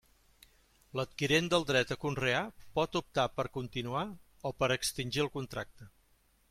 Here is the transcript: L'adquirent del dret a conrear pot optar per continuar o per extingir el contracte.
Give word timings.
L'adquirent 0.99 1.49
del 1.53 1.65
dret 1.73 1.93
a 1.95 1.99
conrear 2.05 2.41
pot 2.79 2.99
optar 3.03 3.29
per 3.37 3.47
continuar 3.61 4.05
o 4.51 4.57
per 4.63 4.75
extingir 4.81 5.27
el 5.27 5.35
contracte. 5.39 5.93